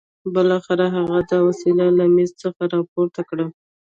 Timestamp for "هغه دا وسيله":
0.97-1.85